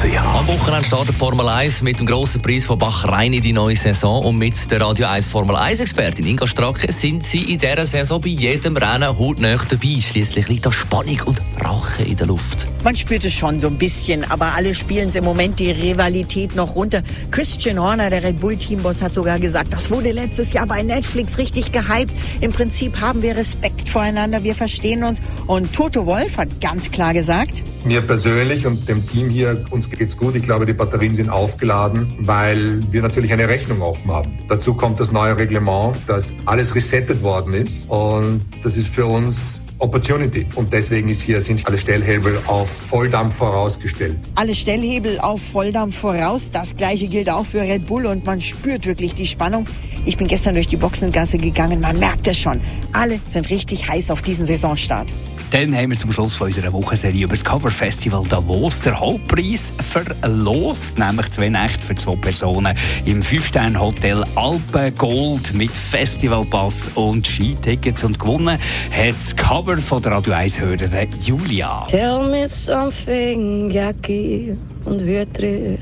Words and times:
Am 0.00 0.46
Wochenende 0.46 0.84
startet 0.84 1.16
Formel 1.16 1.48
1 1.48 1.82
mit 1.82 1.98
dem 1.98 2.06
grossen 2.06 2.40
Preis 2.40 2.64
von 2.64 2.78
Bachrhein 2.78 3.32
in 3.32 3.42
die 3.42 3.52
neue 3.52 3.74
Saison 3.74 4.24
und 4.24 4.38
mit 4.38 4.70
der 4.70 4.80
Radio 4.80 5.08
1 5.08 5.26
Formel 5.26 5.56
1 5.56 5.80
Expertin 5.80 6.24
Inga 6.24 6.46
Stracke 6.46 6.92
sind 6.92 7.24
sie 7.24 7.52
in 7.52 7.58
dieser 7.58 7.84
Saison 7.84 8.20
bei 8.20 8.28
jedem 8.28 8.76
Rennen 8.76 9.18
hautnah 9.18 9.56
dabei. 9.56 10.00
Schließlich 10.00 10.48
liegt 10.48 10.66
da 10.66 10.70
Spannung 10.70 11.20
und 11.24 11.42
Rache 11.58 12.04
in 12.04 12.14
der 12.14 12.28
Luft. 12.28 12.68
Man 12.84 12.94
spürt 12.94 13.24
es 13.24 13.32
schon 13.32 13.58
so 13.58 13.66
ein 13.66 13.76
bisschen, 13.76 14.22
aber 14.30 14.54
alle 14.54 14.72
spielen 14.72 15.10
im 15.12 15.24
Moment 15.24 15.58
die 15.58 15.72
Rivalität 15.72 16.54
noch 16.54 16.76
runter. 16.76 17.02
Christian 17.32 17.80
Horner, 17.80 18.08
der 18.08 18.22
Red 18.22 18.40
Bull 18.40 18.56
Teamboss, 18.56 19.02
hat 19.02 19.12
sogar 19.12 19.40
gesagt, 19.40 19.72
das 19.72 19.90
wurde 19.90 20.12
letztes 20.12 20.52
Jahr 20.52 20.68
bei 20.68 20.80
Netflix 20.84 21.38
richtig 21.38 21.72
gehypt. 21.72 22.12
Im 22.40 22.52
Prinzip 22.52 23.00
haben 23.00 23.20
wir 23.20 23.36
Respekt 23.36 23.88
voreinander, 23.88 24.44
wir 24.44 24.54
verstehen 24.54 25.02
uns. 25.02 25.18
Und 25.48 25.72
Toto 25.72 26.06
Wolf 26.06 26.36
hat 26.36 26.60
ganz 26.60 26.88
klar 26.92 27.12
gesagt, 27.14 27.64
mir 27.84 28.00
persönlich 28.02 28.66
und 28.66 28.88
dem 28.88 29.06
Team 29.06 29.28
hier, 29.30 29.64
uns 29.70 29.87
geht's 29.90 30.16
gut. 30.16 30.34
Ich 30.34 30.42
glaube, 30.42 30.66
die 30.66 30.72
Batterien 30.72 31.14
sind 31.14 31.30
aufgeladen, 31.30 32.12
weil 32.20 32.80
wir 32.90 33.02
natürlich 33.02 33.32
eine 33.32 33.48
Rechnung 33.48 33.82
offen 33.82 34.10
haben. 34.10 34.32
Dazu 34.48 34.74
kommt 34.74 35.00
das 35.00 35.12
neue 35.12 35.36
Reglement, 35.38 35.96
dass 36.06 36.32
alles 36.44 36.74
resettet 36.74 37.22
worden 37.22 37.54
ist 37.54 37.88
und 37.88 38.40
das 38.62 38.76
ist 38.76 38.88
für 38.88 39.06
uns 39.06 39.60
Opportunity. 39.80 40.46
Und 40.56 40.72
deswegen 40.72 41.08
ist 41.08 41.20
hier, 41.22 41.40
sind 41.40 41.66
alle 41.66 41.78
Stellhebel 41.78 42.36
auf 42.46 42.68
Volldampf 42.68 43.36
vorausgestellt. 43.36 44.16
alle 44.34 44.54
Stellhebel 44.54 45.20
auf 45.20 45.40
Volldampf 45.40 45.96
voraus. 45.96 46.48
Das 46.50 46.76
gleiche 46.76 47.06
gilt 47.06 47.30
auch 47.30 47.46
für 47.46 47.60
Red 47.60 47.86
Bull 47.86 48.06
und 48.06 48.26
man 48.26 48.40
spürt 48.40 48.86
wirklich 48.86 49.14
die 49.14 49.26
Spannung. 49.26 49.66
Ich 50.04 50.16
bin 50.16 50.26
gestern 50.26 50.54
durch 50.54 50.68
die 50.68 50.76
Boxengasse 50.76 51.38
gegangen, 51.38 51.80
man 51.80 51.98
merkt 51.98 52.26
es 52.26 52.38
schon. 52.38 52.60
Alle 52.92 53.20
sind 53.28 53.50
richtig 53.50 53.88
heiß 53.88 54.10
auf 54.10 54.22
diesen 54.22 54.46
Saisonstart. 54.46 55.08
Dann 55.50 55.74
haben 55.74 55.90
wir 55.90 55.96
zum 55.96 56.12
Schluss 56.12 56.34
von 56.34 56.48
unserer 56.48 56.70
Wochenserie 56.74 57.24
über 57.24 57.32
das 57.32 57.42
Cover 57.42 57.70
Festival 57.70 58.22
Davos 58.28 58.82
der 58.82 59.00
Hauptpreis 59.00 59.72
verlost, 59.78 60.98
nämlich 60.98 61.30
zwei 61.30 61.48
Nächte 61.48 61.82
für 61.82 61.94
zwei 61.94 62.16
Personen 62.16 62.76
im 63.06 63.22
Fünf-Sterne-Hotel 63.22 64.24
Alpen 64.34 64.94
Gold 64.96 65.54
mit 65.54 65.70
Festivalpass 65.70 66.90
und 66.96 67.26
Skitickets 67.26 68.04
und 68.04 68.18
gewonnen 68.18 68.58
hat 68.58 69.14
das 69.14 69.34
Cover 69.34 69.78
von 69.78 70.02
der 70.02 70.12
Radio 70.12 70.34
1 70.34 70.60
Hörerin 70.60 71.08
Julia. 71.24 71.86
Tell 71.88 72.28
me 72.28 72.46
something, 72.46 73.70
Jackie 73.70 74.54
und 74.84 75.00
Wüttrich. 75.06 75.80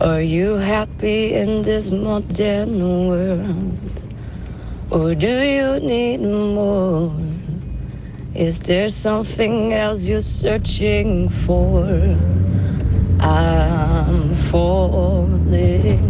Are 0.00 0.20
you 0.20 0.56
happy 0.56 1.34
in 1.34 1.62
this 1.62 1.88
modern 1.92 2.80
world? 2.80 3.46
Or 4.90 5.14
do 5.14 5.28
you 5.28 5.78
need 5.78 6.20
more? 6.20 7.12
Is 8.34 8.60
there 8.60 8.88
something 8.88 9.72
else 9.74 10.04
you're 10.06 10.20
searching 10.22 11.28
for? 11.44 11.84
I'm 13.20 14.34
falling. 14.50 16.00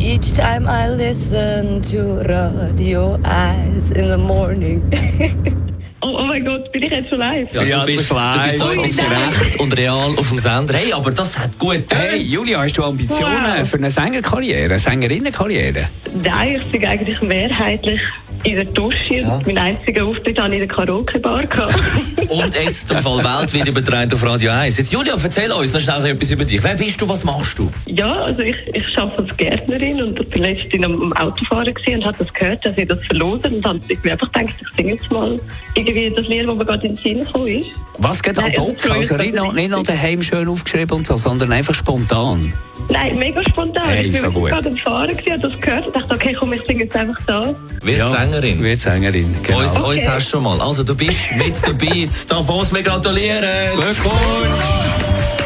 Each 0.00 0.32
time 0.34 0.68
I 0.68 0.88
listen 0.88 1.82
to 1.90 2.22
Radio 2.28 3.18
Eyes 3.24 3.90
in 3.92 4.08
the 4.08 4.18
morning. 4.18 4.82
Oh, 6.02 6.14
oh 6.18 6.26
mein 6.26 6.44
Gott, 6.44 6.70
bin 6.72 6.82
ich 6.82 6.90
jetzt 6.92 7.08
schon 7.08 7.18
live? 7.18 7.52
Ja, 7.54 7.62
Ja, 7.62 7.80
du, 7.80 7.86
bist, 7.86 8.10
du 8.10 8.14
du 8.14 8.82
bist 8.82 8.96
so 8.98 9.02
live. 9.02 9.38
gerecht 9.38 9.58
und 9.58 9.76
real 9.76 10.14
auf 10.18 10.28
dem 10.28 10.38
Sender. 10.38 10.74
Hey, 10.74 10.92
aber 10.92 11.10
das 11.10 11.36
hat 11.38 11.58
gut 11.58 11.84
Hey. 11.90 12.18
Julia, 12.20 12.60
hast 12.60 12.76
du 12.76 12.84
Ambitionen 12.84 13.42
Wow. 13.58 13.66
für 13.68 13.78
eine 13.78 13.90
Sängerkarriere, 13.90 14.66
eine 14.66 14.78
Sängerinnenkarriere? 14.78 15.88
Nein, 16.22 16.56
ich 16.56 16.64
bin 16.70 16.84
eigentlich 16.84 17.20
mehrheitlich 17.22 18.00
in 18.46 18.54
der 18.56 18.64
Dusche 18.64 19.14
Ja. 19.16 19.34
und 19.34 19.46
mein 19.46 19.58
einziger 19.58 20.04
Auftritt 20.06 20.38
habe 20.38 20.54
ich 20.54 20.60
in 20.62 20.68
der 20.68 20.76
Karaoke-Bar. 20.76 21.42
Und 22.28 22.54
jetzt 22.54 22.90
im 22.90 22.98
Fall 23.00 23.18
weltweit 23.18 23.68
übertragen 23.68 24.12
auf 24.12 24.22
Radio 24.24 24.50
1. 24.52 24.78
Jetzt, 24.78 24.92
Julia, 24.92 25.14
erzähl 25.20 25.50
uns 25.52 25.72
noch 25.72 25.80
schnell 25.80 26.06
etwas 26.06 26.30
über 26.30 26.44
dich. 26.44 26.62
Wer 26.62 26.74
bist 26.74 27.00
du, 27.00 27.08
was 27.08 27.24
machst 27.24 27.58
du? 27.58 27.68
ja, 27.86 28.10
also 28.22 28.40
ich, 28.42 28.56
ich 28.72 28.98
arbeite 28.98 29.22
als 29.22 29.36
Gärtnerin 29.36 30.02
und 30.02 30.30
bin 30.30 30.42
letztens 30.42 30.84
am 30.84 31.12
Autofahren 31.14 31.74
und 31.86 32.04
habe 32.04 32.18
das 32.18 32.32
gehört, 32.32 32.64
dass 32.64 32.76
ich 32.78 32.86
das 32.88 32.98
verlosen 33.06 33.56
und 33.56 33.66
habe 33.66 33.80
irgendwie 33.88 34.10
einfach 34.12 34.30
gedacht, 34.32 34.54
ich 34.60 34.76
singe 34.76 34.92
jetzt 34.92 35.10
mal 35.10 35.36
irgendwie 35.74 36.12
das 36.16 36.26
Lied, 36.28 36.46
das 36.48 36.56
mir 36.56 36.64
gerade 36.64 36.86
in 36.86 36.94
den 36.94 37.02
Sinn 37.02 37.24
gekommen 37.24 37.46
ist. 37.48 37.68
Was 37.98 38.22
geht 38.22 38.38
ad 38.38 38.48
Nein, 38.48 38.60
hoc? 38.60 38.76
also, 38.84 38.94
Also 38.94 39.16
nicht 39.16 39.34
noch, 39.34 39.52
nicht 39.52 39.70
noch 39.70 39.82
daheim 39.82 40.22
schön 40.22 40.48
aufgeschrieben 40.48 40.96
und 40.98 41.06
so, 41.06 41.16
sondern 41.16 41.52
einfach 41.52 41.74
spontan. 41.74 42.52
Nein, 42.88 43.18
mega 43.18 43.42
spontan. 43.42 43.88
Hey, 43.88 44.06
ich 44.06 44.12
bin 44.20 44.32
so 44.32 44.40
gerade 44.40 44.68
am 44.68 44.76
Fahren 44.78 45.08
gewesen, 45.08 45.32
habe 45.32 45.42
das 45.42 45.60
gehört 45.60 45.86
und 45.86 45.96
dachte, 45.96 46.14
okay, 46.14 46.36
komm, 46.38 46.52
ich 46.52 46.64
singe 46.64 46.84
jetzt 46.84 46.96
einfach 46.96 47.18
da. 47.26 47.54
Wird 47.82 48.06
Sängerin. 48.06 48.62
Wird 48.62 48.80
Sängerin, 48.80 49.34
genau. 49.42 49.58
Uns, 49.60 49.76
uns 49.78 50.06
hast 50.06 50.26
du 50.26 50.30
schon 50.30 50.44
mal. 50.44 50.60
Also, 50.60 50.82
du 50.84 50.94
bist 50.94 51.30
mit 51.36 51.54
dabei. 51.66 52.08
Davos, 52.28 52.72
wir 52.72 52.82
gratulieren. 52.82 53.44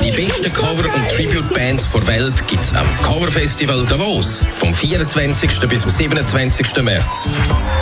Die 0.02 0.10
besten 0.12 0.52
Cover- 0.52 0.94
und 0.94 1.08
Tribute-Bands 1.10 1.92
der 1.92 2.06
Welt 2.06 2.48
gibt 2.48 2.62
es 2.62 2.74
am 2.74 2.86
Coverfestival 3.02 3.84
Davos 3.86 4.44
vom 4.50 4.74
24. 4.74 5.60
bis 5.68 5.82
zum 5.82 5.90
27. 5.90 6.82
März. 6.82 7.28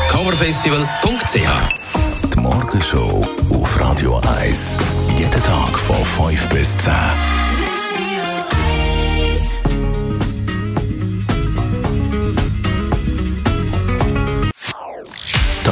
Coverfestival.ch 0.09 1.37
Die 2.35 2.41
Morgenshow 2.41 3.27
auf 3.51 3.81
Radio 3.81 4.21
1. 4.41 4.79
Jeden 5.17 5.43
Tag 5.43 5.79
von 5.79 5.97
5 6.29 6.49
bis 6.49 6.77
10. 6.79 6.93